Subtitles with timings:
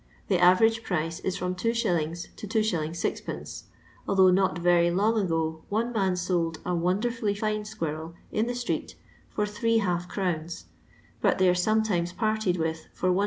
[0.29, 2.35] The average price is from 2s.
[2.35, 2.71] to 2s.
[2.89, 3.69] 6d.f
[4.07, 8.95] although not very long ago one man sold a "wonderfully fine squirrel" in the street
[9.29, 10.65] for three half crowns,
[11.21, 13.17] but they are sometimes parted with for Is.